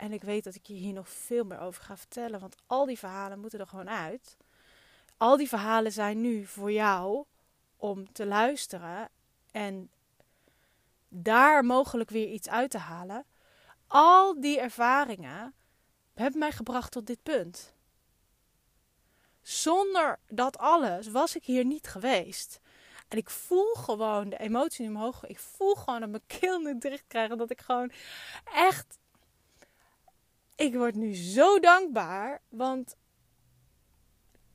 en 0.00 0.12
ik 0.12 0.22
weet 0.22 0.44
dat 0.44 0.54
ik 0.54 0.66
je 0.66 0.74
hier 0.74 0.92
nog 0.92 1.08
veel 1.08 1.44
meer 1.44 1.60
over 1.60 1.82
ga 1.82 1.96
vertellen, 1.96 2.40
want 2.40 2.56
al 2.66 2.86
die 2.86 2.98
verhalen 2.98 3.40
moeten 3.40 3.60
er 3.60 3.66
gewoon 3.66 3.90
uit. 3.90 4.36
Al 5.16 5.36
die 5.36 5.48
verhalen 5.48 5.92
zijn 5.92 6.20
nu 6.20 6.46
voor 6.46 6.72
jou 6.72 7.24
om 7.76 8.12
te 8.12 8.26
luisteren 8.26 9.08
en 9.50 9.90
daar 11.08 11.64
mogelijk 11.64 12.10
weer 12.10 12.28
iets 12.28 12.48
uit 12.48 12.70
te 12.70 12.78
halen. 12.78 13.24
Al 13.86 14.40
die 14.40 14.60
ervaringen 14.60 15.54
hebben 16.14 16.38
mij 16.38 16.52
gebracht 16.52 16.92
tot 16.92 17.06
dit 17.06 17.22
punt. 17.22 17.74
Zonder 19.42 20.18
dat 20.28 20.58
alles 20.58 21.08
was 21.08 21.36
ik 21.36 21.44
hier 21.44 21.64
niet 21.64 21.86
geweest. 21.86 22.60
En 23.08 23.18
ik 23.18 23.30
voel 23.30 23.74
gewoon 23.74 24.28
de 24.28 24.38
emotie 24.38 24.84
in 24.84 24.96
omhoog. 24.96 25.24
Ik 25.26 25.38
voel 25.38 25.74
gewoon 25.74 26.00
dat 26.00 26.10
mijn 26.10 26.26
keel 26.26 26.58
nu 26.58 26.78
dicht 26.78 27.04
krijgen. 27.06 27.38
Dat 27.38 27.50
ik 27.50 27.60
gewoon 27.60 27.92
echt 28.44 28.98
ik 30.60 30.74
word 30.74 30.94
nu 30.94 31.14
zo 31.14 31.58
dankbaar. 31.58 32.42
Want 32.48 32.96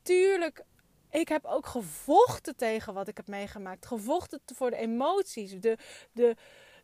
tuurlijk, 0.02 0.64
ik 1.10 1.28
heb 1.28 1.46
ook 1.46 1.66
gevochten 1.66 2.56
tegen 2.56 2.94
wat 2.94 3.08
ik 3.08 3.18
heb 3.18 3.28
meegemaakt. 3.28 3.86
Gevochten 3.86 4.42
voor 4.46 4.70
de 4.70 4.76
emoties. 4.76 5.52
De, 5.52 5.78
de, 6.12 6.36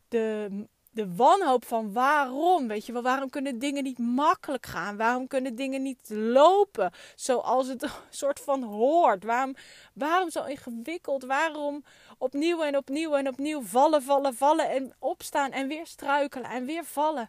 de, 0.08 0.48
de 0.90 1.14
wanhoop 1.14 1.64
van 1.64 1.92
waarom. 1.92 2.68
Weet 2.68 2.86
je 2.86 2.92
wel, 2.92 3.02
waarom 3.02 3.30
kunnen 3.30 3.58
dingen 3.58 3.82
niet 3.82 3.98
makkelijk 3.98 4.66
gaan? 4.66 4.96
Waarom 4.96 5.26
kunnen 5.26 5.54
dingen 5.54 5.82
niet 5.82 6.10
lopen 6.10 6.92
zoals 7.14 7.68
het 7.68 7.82
een 7.82 7.90
soort 8.10 8.40
van 8.40 8.62
hoort? 8.62 9.24
Waarom, 9.24 9.54
waarom 9.94 10.30
zo 10.30 10.44
ingewikkeld? 10.44 11.24
Waarom 11.24 11.84
opnieuw 12.18 12.62
en 12.62 12.76
opnieuw 12.76 13.14
en 13.14 13.28
opnieuw 13.28 13.62
vallen, 13.62 14.02
vallen, 14.02 14.34
vallen 14.34 14.70
en 14.70 14.92
opstaan 14.98 15.50
en 15.50 15.68
weer 15.68 15.86
struikelen 15.86 16.50
en 16.50 16.64
weer 16.64 16.84
vallen? 16.84 17.28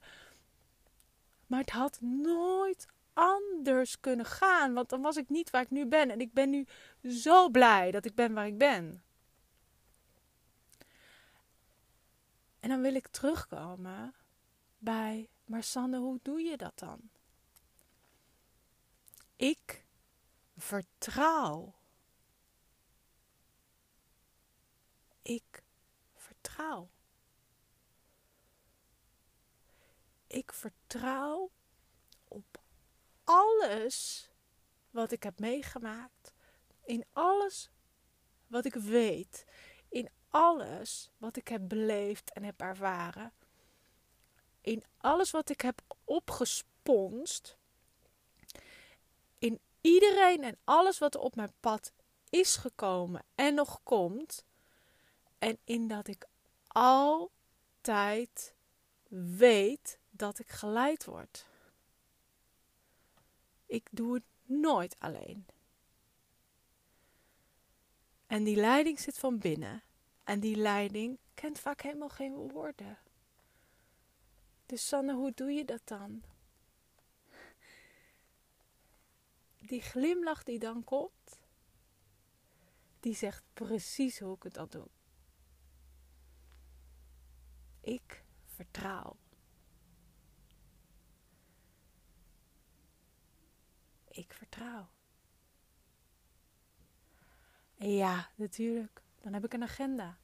Maar 1.47 1.59
het 1.59 1.69
had 1.69 2.01
nooit 2.01 2.87
anders 3.13 3.99
kunnen 3.99 4.25
gaan. 4.25 4.73
Want 4.73 4.89
dan 4.89 5.01
was 5.01 5.17
ik 5.17 5.29
niet 5.29 5.49
waar 5.49 5.61
ik 5.61 5.69
nu 5.69 5.85
ben. 5.85 6.09
En 6.09 6.19
ik 6.19 6.33
ben 6.33 6.49
nu 6.49 6.67
zo 7.03 7.49
blij 7.49 7.91
dat 7.91 8.05
ik 8.05 8.15
ben 8.15 8.33
waar 8.33 8.47
ik 8.47 8.57
ben. 8.57 9.03
En 12.59 12.69
dan 12.69 12.81
wil 12.81 12.95
ik 12.95 13.07
terugkomen 13.07 14.13
bij, 14.77 15.29
maar 15.45 15.63
hoe 15.91 16.19
doe 16.21 16.41
je 16.41 16.57
dat 16.57 16.79
dan? 16.79 17.09
Ik 19.35 19.85
vertrouw. 20.57 21.73
Ik 25.21 25.63
vertrouw. 26.15 26.89
Ik 30.33 30.53
vertrouw 30.53 31.51
op 32.27 32.61
alles 33.23 34.29
wat 34.89 35.11
ik 35.11 35.23
heb 35.23 35.39
meegemaakt. 35.39 36.33
In 36.83 37.05
alles 37.13 37.69
wat 38.47 38.65
ik 38.65 38.73
weet. 38.73 39.45
In 39.89 40.09
alles 40.29 41.09
wat 41.17 41.35
ik 41.37 41.47
heb 41.47 41.61
beleefd 41.67 42.31
en 42.31 42.43
heb 42.43 42.61
ervaren. 42.61 43.33
In 44.61 44.83
alles 44.97 45.31
wat 45.31 45.49
ik 45.49 45.61
heb 45.61 45.81
opgesponst. 46.03 47.57
In 49.37 49.59
iedereen 49.81 50.43
en 50.43 50.57
alles 50.63 50.99
wat 50.99 51.15
er 51.15 51.21
op 51.21 51.35
mijn 51.35 51.53
pad 51.59 51.91
is 52.29 52.55
gekomen 52.55 53.23
en 53.35 53.53
nog 53.53 53.79
komt. 53.83 54.45
En 55.39 55.57
in 55.63 55.87
dat 55.87 56.07
ik 56.07 56.27
altijd 56.67 58.55
weet 59.07 60.01
dat 60.15 60.39
ik 60.39 60.49
geleid 60.49 61.05
word. 61.05 61.45
Ik 63.65 63.87
doe 63.91 64.13
het 64.13 64.23
nooit 64.45 64.95
alleen. 64.99 65.45
En 68.27 68.43
die 68.43 68.55
leiding 68.55 68.99
zit 68.99 69.17
van 69.17 69.37
binnen. 69.37 69.83
En 70.23 70.39
die 70.39 70.55
leiding 70.55 71.17
kent 71.33 71.59
vaak 71.59 71.81
helemaal 71.81 72.09
geen 72.09 72.33
woorden. 72.33 72.97
Dus 74.65 74.87
Sanne, 74.87 75.13
hoe 75.13 75.31
doe 75.31 75.51
je 75.51 75.65
dat 75.65 75.81
dan? 75.83 76.23
Die 79.59 79.81
glimlach 79.81 80.43
die 80.43 80.59
dan 80.59 80.83
komt, 80.83 81.39
die 82.99 83.15
zegt 83.15 83.43
precies 83.53 84.19
hoe 84.19 84.35
ik 84.35 84.43
het 84.43 84.53
dan 84.53 84.67
doe. 84.69 84.87
Ik 87.81 88.23
vertrouw. 88.45 89.15
Ik 94.15 94.33
vertrouw. 94.33 94.87
Ja, 97.75 98.29
natuurlijk. 98.35 99.01
Dan 99.21 99.33
heb 99.33 99.45
ik 99.45 99.53
een 99.53 99.63
agenda. 99.63 100.17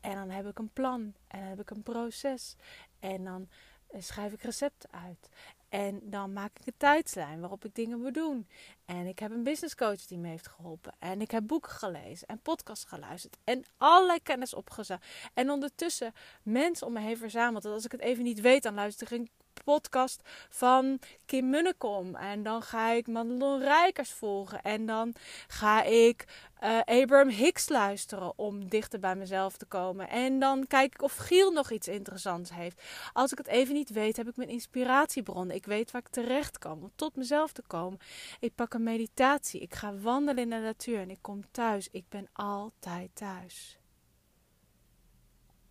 En 0.00 0.14
dan 0.14 0.30
heb 0.30 0.46
ik 0.46 0.58
een 0.58 0.72
plan. 0.72 1.14
En 1.26 1.38
dan 1.38 1.48
heb 1.48 1.60
ik 1.60 1.70
een 1.70 1.82
proces. 1.82 2.56
En 2.98 3.24
dan 3.24 3.48
eh, 3.86 4.00
schrijf 4.00 4.32
ik 4.32 4.42
recepten 4.42 4.90
uit. 4.90 5.28
En 5.68 6.00
dan 6.10 6.32
maak 6.32 6.58
ik 6.58 6.66
een 6.66 6.74
tijdslijn 6.76 7.40
waarop 7.40 7.64
ik 7.64 7.74
dingen 7.74 8.00
moet 8.00 8.14
doen. 8.14 8.48
En 8.84 9.06
ik 9.06 9.18
heb 9.18 9.30
een 9.30 9.42
business 9.42 9.74
coach 9.74 10.06
die 10.06 10.18
me 10.18 10.28
heeft 10.28 10.48
geholpen. 10.48 10.94
En 10.98 11.20
ik 11.20 11.30
heb 11.30 11.46
boeken 11.46 11.72
gelezen 11.72 12.28
en 12.28 12.40
podcasts 12.40 12.84
geluisterd. 12.84 13.38
En 13.44 13.64
allerlei 13.76 14.22
kennis 14.22 14.54
opgezet. 14.54 15.04
En 15.34 15.50
ondertussen 15.50 16.12
mensen 16.42 16.86
om 16.86 16.92
me 16.92 17.00
heen 17.00 17.16
verzameld. 17.16 17.62
Dat 17.62 17.72
als 17.72 17.84
ik 17.84 17.92
het 17.92 18.00
even 18.00 18.24
niet 18.24 18.40
weet, 18.40 18.62
dan 18.62 18.74
luister 18.74 19.12
ik 19.12 19.30
podcast 19.64 20.20
van 20.48 20.98
Kim 21.26 21.50
Munnekom. 21.50 22.16
En 22.16 22.42
dan 22.42 22.62
ga 22.62 22.90
ik 22.90 23.06
Madelon 23.06 23.60
Rijkers 23.60 24.10
volgen. 24.10 24.62
En 24.62 24.86
dan 24.86 25.14
ga 25.46 25.82
ik 25.82 26.24
uh, 26.62 26.80
Abraham 26.84 27.28
Hicks 27.28 27.68
luisteren 27.68 28.38
om 28.38 28.68
dichter 28.68 28.98
bij 29.00 29.16
mezelf 29.16 29.56
te 29.56 29.66
komen. 29.66 30.08
En 30.08 30.38
dan 30.38 30.66
kijk 30.66 30.94
ik 30.94 31.02
of 31.02 31.16
Giel 31.16 31.50
nog 31.50 31.70
iets 31.70 31.88
interessants 31.88 32.50
heeft. 32.54 32.82
Als 33.12 33.32
ik 33.32 33.38
het 33.38 33.46
even 33.46 33.74
niet 33.74 33.90
weet, 33.90 34.16
heb 34.16 34.28
ik 34.28 34.36
mijn 34.36 34.48
inspiratiebronnen. 34.48 35.56
Ik 35.56 35.66
weet 35.66 35.90
waar 35.90 36.02
ik 36.02 36.08
terecht 36.08 36.58
kan 36.58 36.82
om 36.82 36.92
tot 36.94 37.16
mezelf 37.16 37.52
te 37.52 37.62
komen. 37.66 37.98
Ik 38.40 38.54
pak 38.54 38.74
een 38.74 38.82
meditatie. 38.82 39.60
Ik 39.60 39.74
ga 39.74 39.96
wandelen 39.96 40.42
in 40.42 40.50
de 40.50 40.56
natuur 40.56 40.98
en 40.98 41.10
ik 41.10 41.18
kom 41.20 41.44
thuis. 41.50 41.88
Ik 41.90 42.08
ben 42.08 42.28
altijd 42.32 43.10
thuis. 43.14 43.78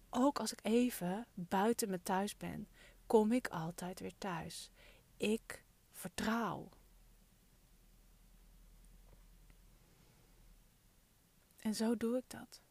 Ook 0.09 0.39
als 0.39 0.51
ik 0.51 0.59
even 0.61 1.25
buiten 1.33 1.89
me 1.89 2.01
thuis 2.03 2.37
ben 2.37 2.67
kom 3.11 3.31
ik 3.31 3.47
altijd 3.47 3.99
weer 3.99 4.17
thuis. 4.17 4.71
Ik 5.17 5.63
vertrouw. 5.91 6.69
En 11.57 11.75
zo 11.75 11.97
doe 11.97 12.17
ik 12.17 12.23
dat. 12.29 12.61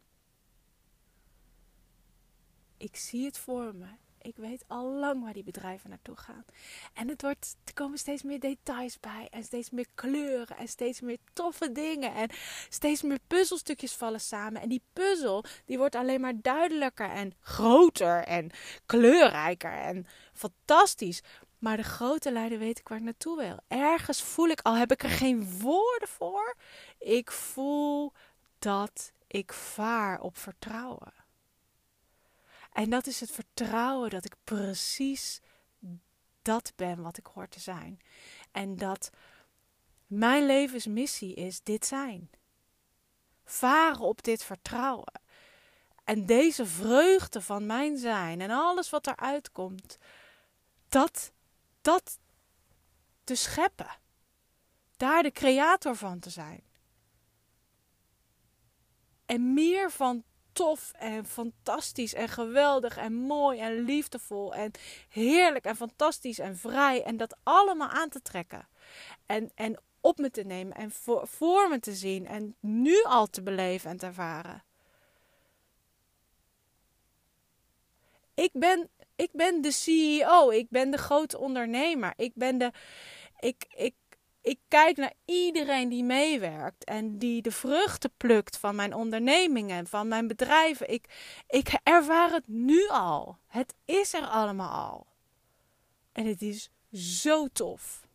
Ik 2.77 2.97
zie 2.97 3.25
het 3.25 3.39
voor 3.39 3.75
me. 3.75 3.89
Ik 4.23 4.37
weet 4.37 4.65
al 4.67 4.87
lang 4.87 5.23
waar 5.23 5.33
die 5.33 5.43
bedrijven 5.43 5.91
naartoe 5.91 6.17
gaan. 6.17 6.45
En 6.95 7.09
het 7.09 7.23
wordt, 7.23 7.57
er 7.65 7.73
komen 7.73 7.99
steeds 7.99 8.23
meer 8.23 8.41
details 8.41 9.01
bij. 9.01 9.29
En 9.31 9.45
steeds 9.45 9.71
meer 9.71 9.87
kleuren. 9.95 10.57
En 10.57 10.69
steeds 10.69 11.01
meer 11.01 11.19
toffe 11.33 11.73
dingen. 11.73 12.15
En 12.15 12.29
steeds 12.69 13.03
meer 13.03 13.19
puzzelstukjes 13.27 13.93
vallen 13.93 14.21
samen. 14.21 14.63
En 14.63 14.69
die 14.69 14.83
puzzel 14.93 15.45
die 15.65 15.79
wordt 15.79 15.95
alleen 15.95 16.21
maar 16.21 16.41
duidelijker 16.43 17.11
en 17.11 17.35
groter. 17.41 18.25
En 18.25 18.51
kleurrijker. 18.87 19.73
En 19.73 20.07
fantastisch. 20.33 21.23
Maar 21.59 21.77
de 21.77 21.83
grote 21.83 22.33
lijnen 22.33 22.59
weet 22.59 22.79
ik 22.79 22.89
waar 22.89 22.99
ik 22.99 23.05
naartoe 23.05 23.37
wil. 23.37 23.59
Ergens 23.69 24.23
voel 24.23 24.49
ik, 24.49 24.61
al 24.61 24.77
heb 24.77 24.93
ik 24.93 25.03
er 25.03 25.09
geen 25.09 25.59
woorden 25.59 26.09
voor. 26.09 26.57
Ik 26.99 27.31
voel 27.31 28.13
dat 28.59 29.13
ik 29.27 29.53
vaar 29.53 30.21
op 30.21 30.37
vertrouwen. 30.37 31.20
En 32.73 32.91
dat 32.91 33.07
is 33.07 33.21
het 33.21 33.31
vertrouwen 33.31 34.11
dat 34.11 34.25
ik 34.25 34.35
precies 34.45 35.41
dat 36.43 36.73
ben 36.77 37.03
wat 37.03 37.19
ik 37.19 37.27
hoor 37.27 37.49
te 37.49 37.61
zijn. 37.61 38.01
En 38.51 38.77
dat 38.77 39.11
mijn 40.07 40.47
levensmissie 40.47 41.35
is 41.35 41.63
dit 41.63 41.87
zijn. 41.87 42.31
Varen 43.45 44.01
op 44.01 44.23
dit 44.23 44.45
vertrouwen. 44.45 45.21
En 46.05 46.27
deze 46.27 46.67
vreugde 46.67 47.41
van 47.41 47.67
mijn 47.67 47.97
zijn 47.99 48.41
en 48.41 48.51
alles 48.51 48.91
wat 48.91 49.07
eruit 49.07 49.53
komt, 49.53 49.99
dat, 50.89 51.33
dat 51.81 52.19
te 53.25 53.35
scheppen. 53.35 53.99
Daar 54.97 55.23
de 55.23 55.31
creator 55.31 55.97
van 55.97 56.19
te 56.19 56.31
zijn. 56.31 56.63
En 59.27 59.53
meer 59.55 59.91
van 59.91 60.25
tof 60.61 60.93
en 60.99 61.27
fantastisch 61.27 62.15
en 62.15 62.29
geweldig 62.29 62.97
en 62.97 63.13
mooi 63.13 63.59
en 63.59 63.85
liefdevol 63.85 64.55
en 64.55 64.71
heerlijk 65.09 65.65
en 65.65 65.77
fantastisch 65.77 66.39
en 66.39 66.57
vrij. 66.57 67.03
En 67.03 67.17
dat 67.17 67.37
allemaal 67.43 67.89
aan 67.89 68.09
te 68.09 68.23
trekken. 68.23 68.69
En, 69.27 69.51
en 69.55 69.81
op 70.01 70.19
me 70.19 70.31
te 70.31 70.43
nemen 70.43 70.77
en 70.77 70.91
voor, 70.91 71.29
voor 71.29 71.69
me 71.69 71.79
te 71.79 71.95
zien 71.95 72.27
en 72.27 72.57
nu 72.61 73.03
al 73.03 73.27
te 73.27 73.43
beleven 73.43 73.91
en 73.91 73.97
te 73.97 74.07
ervaren. 74.07 74.63
Ik 78.35 78.51
ben, 78.53 78.89
ik 79.17 79.31
ben 79.33 79.61
de 79.61 79.73
CEO, 79.73 80.51
ik 80.51 80.71
ben 80.71 80.91
de 80.91 80.99
grote 80.99 81.39
ondernemer, 81.39 82.13
ik 82.17 82.33
ben 82.35 82.59
de. 82.59 82.73
Ik, 83.39 83.65
ik, 83.77 83.95
ik 84.41 84.59
kijk 84.69 84.97
naar 84.97 85.13
iedereen 85.25 85.89
die 85.89 86.05
meewerkt 86.05 86.85
en 86.85 87.19
die 87.19 87.43
de 87.43 87.51
vruchten 87.51 88.13
plukt 88.17 88.57
van 88.57 88.75
mijn 88.75 88.95
ondernemingen, 88.95 89.87
van 89.87 90.09
mijn 90.09 90.27
bedrijven. 90.27 90.91
Ik, 90.91 91.41
ik 91.49 91.81
ervaar 91.83 92.31
het 92.31 92.49
nu 92.49 92.89
al. 92.89 93.39
Het 93.47 93.75
is 93.85 94.15
er 94.15 94.27
allemaal 94.27 94.91
al. 94.91 95.07
En 96.13 96.27
het 96.27 96.43
is 96.43 96.71
zo 96.93 97.49
tof. 97.49 98.09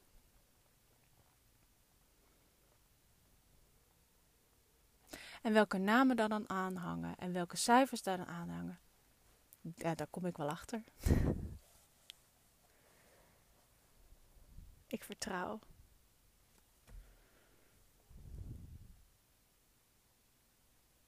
En 5.41 5.53
welke 5.53 5.77
namen 5.77 6.15
daar 6.15 6.29
dan 6.29 6.49
aanhangen 6.49 7.15
en 7.17 7.33
welke 7.33 7.57
cijfers 7.57 8.01
daar 8.01 8.17
dan 8.17 8.27
aanhangen, 8.27 8.79
ja, 9.75 9.95
daar 9.95 10.07
kom 10.07 10.25
ik 10.25 10.37
wel 10.37 10.49
achter. 10.49 10.83
ik 14.87 15.03
vertrouw. 15.03 15.59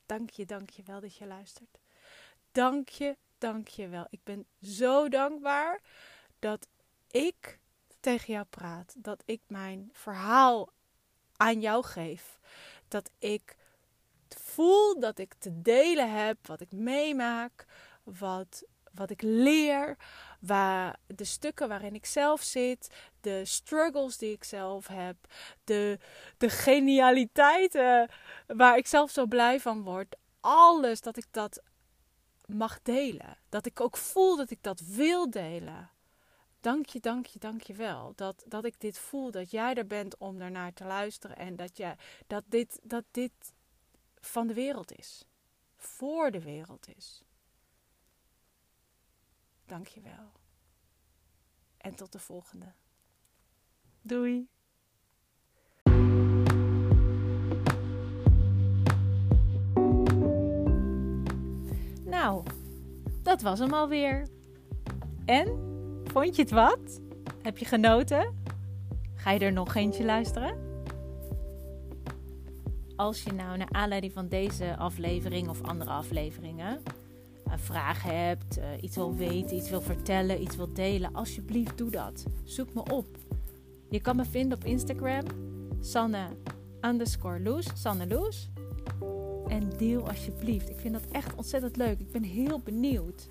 Dank 0.07 0.29
je, 0.29 0.45
dank 0.45 0.69
je 0.69 0.83
wel 0.83 0.99
dat 0.99 1.15
je 1.15 1.27
luistert. 1.27 1.79
Dank 2.51 2.89
je, 2.89 3.17
dank 3.37 3.67
je 3.67 3.87
wel. 3.87 4.07
Ik 4.09 4.23
ben 4.23 4.45
zo 4.61 5.09
dankbaar 5.09 5.81
dat 6.39 6.67
ik 7.11 7.59
tegen 7.99 8.33
jou 8.33 8.45
praat. 8.45 8.93
Dat 8.97 9.23
ik 9.25 9.41
mijn 9.47 9.89
verhaal 9.91 10.69
aan 11.35 11.61
jou 11.61 11.83
geef. 11.83 12.39
Dat 12.87 13.11
ik 13.17 13.55
voel 14.27 14.99
dat 14.99 15.19
ik 15.19 15.33
te 15.33 15.61
delen 15.61 16.25
heb 16.25 16.47
wat 16.47 16.61
ik 16.61 16.71
meemaak, 16.71 17.65
wat, 18.03 18.63
wat 18.97 19.09
ik 19.09 19.21
leer, 19.21 19.97
waar, 20.39 20.99
de 21.07 21.23
stukken 21.23 21.67
waarin 21.67 21.95
ik 21.95 22.05
zelf 22.05 22.41
zit, 22.41 22.95
de 23.21 23.45
struggles 23.45 24.17
die 24.17 24.31
ik 24.31 24.43
zelf 24.43 24.87
heb, 24.87 25.15
de, 25.63 25.99
de 26.37 26.49
genialiteiten 26.49 28.09
waar 28.47 28.77
ik 28.77 28.87
zelf 28.87 29.11
zo 29.11 29.25
blij 29.25 29.59
van 29.59 29.83
word. 29.83 30.15
Alles 30.39 31.01
dat 31.01 31.17
ik 31.17 31.27
dat 31.31 31.61
mag 32.45 32.81
delen. 32.81 33.37
Dat 33.49 33.65
ik 33.65 33.81
ook 33.81 33.97
voel 33.97 34.35
dat 34.35 34.49
ik 34.49 34.63
dat 34.63 34.79
wil 34.79 35.29
delen. 35.29 35.89
Dank 36.59 36.85
je, 36.85 36.99
dank 36.99 37.25
je, 37.25 37.39
dank 37.39 37.61
je 37.61 37.73
wel. 37.73 38.13
Dat, 38.15 38.43
dat 38.47 38.65
ik 38.65 38.79
dit 38.79 38.97
voel, 38.97 39.31
dat 39.31 39.51
jij 39.51 39.73
er 39.73 39.87
bent 39.87 40.17
om 40.17 40.39
daarnaar 40.39 40.73
te 40.73 40.85
luisteren. 40.85 41.37
En 41.37 41.55
dat, 41.55 41.77
je, 41.77 41.95
dat, 42.27 42.43
dit, 42.47 42.79
dat 42.83 43.03
dit 43.11 43.31
van 44.19 44.47
de 44.47 44.53
wereld 44.53 44.97
is. 44.97 45.25
Voor 45.75 46.31
de 46.31 46.41
wereld 46.41 46.87
is. 46.95 47.23
Dank 49.67 49.87
je 49.87 50.01
wel. 50.01 50.31
En 51.77 51.95
tot 51.95 52.11
de 52.11 52.19
volgende. 52.19 52.73
Doei. 54.01 54.49
Nou, 62.03 62.43
dat 63.23 63.41
was 63.41 63.59
hem 63.59 63.73
alweer. 63.73 64.27
En? 65.25 65.47
Vond 66.03 66.35
je 66.35 66.41
het 66.41 66.51
wat? 66.51 67.01
Heb 67.41 67.57
je 67.57 67.65
genoten? 67.65 68.43
Ga 69.15 69.31
je 69.31 69.39
er 69.39 69.53
nog 69.53 69.75
eentje 69.75 70.05
luisteren? 70.05 70.81
Als 72.95 73.23
je 73.23 73.33
nou 73.33 73.57
naar 73.57 73.71
aanleiding 73.71 74.13
van 74.13 74.27
deze 74.27 74.77
aflevering 74.77 75.49
of 75.49 75.61
andere 75.61 75.91
afleveringen 75.91 76.83
een 77.51 77.59
vraag 77.59 78.03
hebt, 78.03 78.57
uh, 78.57 78.65
iets 78.81 78.95
wil 78.95 79.15
weten, 79.15 79.57
iets 79.57 79.69
wil 79.69 79.81
vertellen, 79.81 80.41
iets 80.41 80.55
wil 80.55 80.73
delen, 80.73 81.13
alsjeblieft 81.13 81.77
doe 81.77 81.89
dat. 81.89 82.25
Zoek 82.43 82.73
me 82.73 82.83
op. 82.91 83.17
Je 83.89 84.01
kan 84.01 84.15
me 84.15 84.25
vinden 84.25 84.57
op 84.57 84.63
Instagram, 84.63 85.23
Sanne 85.79 86.27
underscore 86.81 87.39
Loes, 87.39 87.67
Sanne 87.73 88.07
Loes. 88.07 88.49
En 89.47 89.69
deel 89.77 90.07
alsjeblieft. 90.07 90.69
Ik 90.69 90.79
vind 90.79 90.93
dat 90.93 91.05
echt 91.11 91.35
ontzettend 91.35 91.75
leuk. 91.77 91.99
Ik 91.99 92.11
ben 92.11 92.23
heel 92.23 92.59
benieuwd 92.59 93.29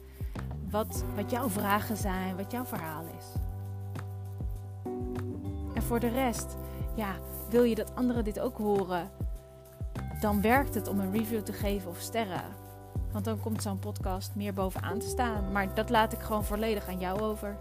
wat, 0.70 1.05
wat 1.14 1.31
jouw 1.31 1.48
vragen 1.48 1.96
zijn, 1.96 2.37
wat 2.37 2.50
jouw 2.50 2.64
verhaal 2.64 3.05
is. 3.18 3.26
En 5.74 5.83
voor 5.83 6.00
de 6.00 6.09
rest, 6.09 6.57
ja, 6.96 7.16
wil 7.50 7.62
je 7.62 7.74
dat 7.74 7.94
anderen 7.94 8.24
dit 8.24 8.40
ook 8.40 8.57
horen? 8.57 9.11
Dan 10.20 10.40
werkt 10.40 10.74
het 10.74 10.88
om 10.88 11.00
een 11.00 11.12
review 11.12 11.40
te 11.40 11.52
geven 11.52 11.90
of 11.90 11.98
sterren. 11.98 12.65
Want 13.16 13.29
dan 13.29 13.40
komt 13.40 13.62
zo'n 13.62 13.79
podcast 13.79 14.35
meer 14.35 14.52
bovenaan 14.52 14.98
te 14.98 15.09
staan. 15.09 15.52
Maar 15.52 15.74
dat 15.74 15.90
laat 15.90 16.12
ik 16.12 16.20
gewoon 16.20 16.44
volledig 16.44 16.88
aan 16.88 16.98
jou 16.98 17.20
over. 17.20 17.57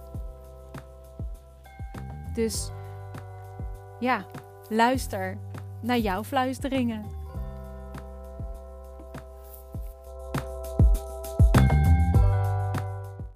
Dus 2.33 2.69
ja, 3.99 4.25
luister 4.69 5.37
naar 5.81 5.97
jouw 5.97 6.23
fluisteringen. 6.23 7.05